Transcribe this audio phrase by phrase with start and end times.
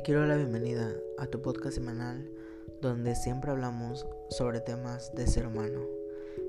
[0.00, 2.26] Te quiero la bienvenida a tu podcast semanal
[2.80, 5.82] donde siempre hablamos sobre temas de ser humano.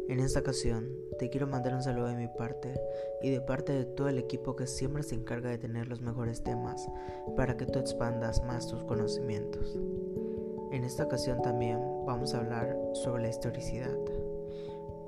[0.08, 0.88] En esta ocasión
[1.20, 2.80] te quiero mandar un saludo de mi parte
[3.22, 6.44] y de parte de todo el equipo que siempre se encarga de tener los mejores
[6.44, 6.88] temas
[7.36, 9.78] para que tú expandas más tus conocimientos.
[10.72, 13.98] En esta ocasión también vamos a hablar sobre la historicidad.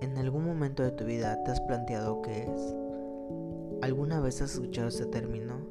[0.01, 2.75] ¿En algún momento de tu vida te has planteado qué es?
[3.81, 5.65] ¿Alguna vez has escuchado este término?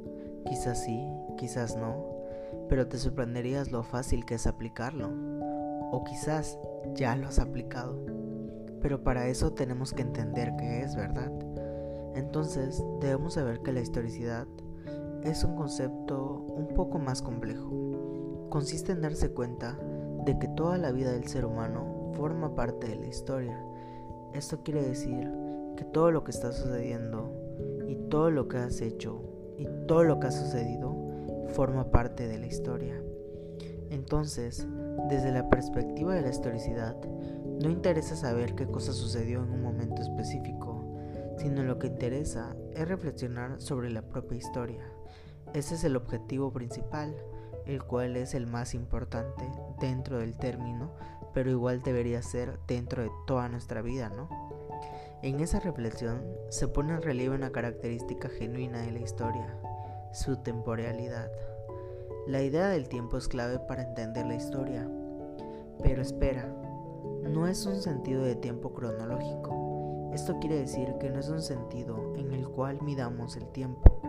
[0.46, 2.21] Quizás sí, quizás no
[2.68, 5.10] pero te sorprenderías lo fácil que es aplicarlo.
[5.90, 6.58] O quizás
[6.94, 7.98] ya lo has aplicado.
[8.80, 11.30] Pero para eso tenemos que entender qué es verdad.
[12.14, 14.46] Entonces debemos saber que la historicidad
[15.22, 18.48] es un concepto un poco más complejo.
[18.50, 19.78] Consiste en darse cuenta
[20.24, 23.58] de que toda la vida del ser humano forma parte de la historia.
[24.34, 25.30] Esto quiere decir
[25.76, 27.32] que todo lo que está sucediendo
[27.88, 29.22] y todo lo que has hecho
[29.56, 31.01] y todo lo que ha sucedido
[31.52, 33.00] forma parte de la historia.
[33.90, 34.66] Entonces,
[35.08, 36.96] desde la perspectiva de la historicidad,
[37.62, 40.96] no interesa saber qué cosa sucedió en un momento específico,
[41.36, 44.84] sino lo que interesa es reflexionar sobre la propia historia.
[45.54, 47.14] Ese es el objetivo principal,
[47.66, 49.44] el cual es el más importante
[49.80, 50.92] dentro del término,
[51.34, 54.28] pero igual debería ser dentro de toda nuestra vida, ¿no?
[55.22, 59.56] En esa reflexión se pone en relieve una característica genuina de la historia,
[60.12, 61.30] su temporalidad.
[62.26, 64.88] La idea del tiempo es clave para entender la historia.
[65.82, 66.46] Pero espera,
[67.22, 70.10] no es un sentido de tiempo cronológico.
[70.12, 74.02] Esto quiere decir que no es un sentido en el cual midamos el tiempo,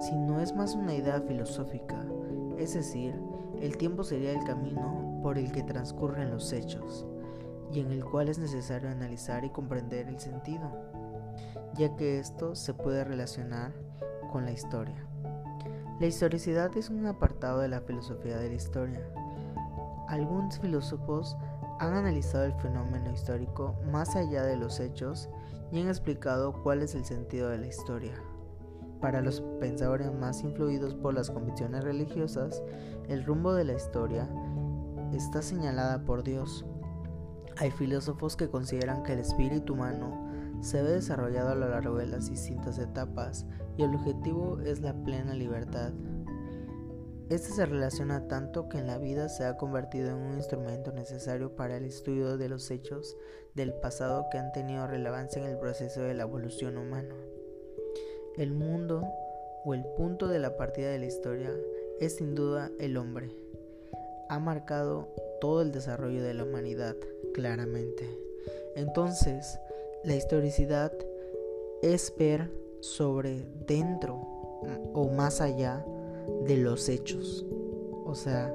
[0.00, 2.02] sino es más una idea filosófica,
[2.56, 3.14] es decir,
[3.60, 7.06] el tiempo sería el camino por el que transcurren los hechos,
[7.70, 10.72] y en el cual es necesario analizar y comprender el sentido,
[11.74, 13.72] ya que esto se puede relacionar
[14.30, 15.11] con la historia.
[16.02, 19.06] La historicidad es un apartado de la filosofía de la historia.
[20.08, 21.36] Algunos filósofos
[21.78, 25.28] han analizado el fenómeno histórico más allá de los hechos
[25.70, 28.14] y han explicado cuál es el sentido de la historia.
[29.00, 32.64] Para los pensadores más influidos por las convicciones religiosas,
[33.06, 34.28] el rumbo de la historia
[35.12, 36.66] está señalada por Dios.
[37.58, 40.31] Hay filósofos que consideran que el espíritu humano
[40.62, 43.44] se ve desarrollado a lo largo de las distintas etapas
[43.76, 45.92] y el objetivo es la plena libertad.
[47.28, 51.56] Este se relaciona tanto que en la vida se ha convertido en un instrumento necesario
[51.56, 53.16] para el estudio de los hechos
[53.54, 57.14] del pasado que han tenido relevancia en el proceso de la evolución humana.
[58.36, 59.02] El mundo
[59.64, 61.50] o el punto de la partida de la historia
[62.00, 63.30] es sin duda el hombre.
[64.28, 65.08] Ha marcado
[65.40, 66.96] todo el desarrollo de la humanidad,
[67.34, 68.08] claramente.
[68.76, 69.58] Entonces,
[70.04, 70.92] la historicidad
[71.80, 74.16] es ver sobre dentro
[74.94, 75.84] o más allá
[76.44, 77.46] de los hechos.
[78.04, 78.52] O sea,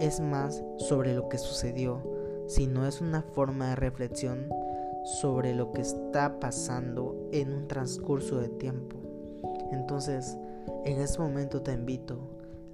[0.00, 2.00] es más sobre lo que sucedió,
[2.46, 4.48] sino es una forma de reflexión
[5.20, 8.96] sobre lo que está pasando en un transcurso de tiempo.
[9.72, 10.36] Entonces,
[10.84, 12.18] en este momento te invito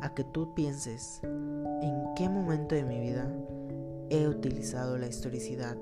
[0.01, 3.31] a que tú pienses en qué momento de mi vida
[4.11, 5.77] he utilizado la historicidad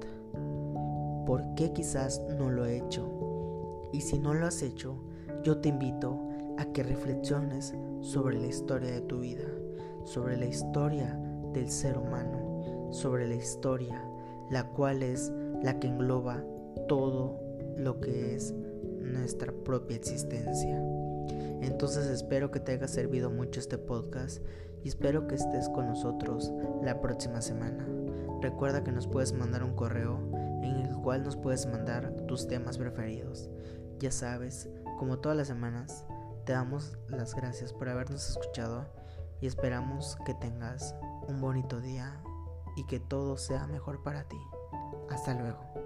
[1.30, 3.08] por qué quizás no lo he hecho.
[3.92, 4.96] Y si no lo has hecho,
[5.44, 6.18] yo te invito
[6.58, 9.44] a que reflexiones sobre la historia de tu vida,
[10.02, 11.16] sobre la historia
[11.52, 14.04] del ser humano, sobre la historia,
[14.50, 15.32] la cual es
[15.62, 16.42] la que engloba
[16.88, 17.38] todo
[17.76, 18.52] lo que es
[18.98, 20.82] nuestra propia existencia.
[21.60, 24.42] Entonces espero que te haya servido mucho este podcast
[24.82, 26.52] y espero que estés con nosotros
[26.82, 27.86] la próxima semana.
[28.40, 30.18] Recuerda que nos puedes mandar un correo
[30.62, 33.50] en el cual nos puedes mandar tus temas preferidos.
[33.98, 36.04] Ya sabes, como todas las semanas,
[36.44, 38.86] te damos las gracias por habernos escuchado
[39.40, 40.94] y esperamos que tengas
[41.28, 42.20] un bonito día
[42.76, 44.38] y que todo sea mejor para ti.
[45.10, 45.79] Hasta luego.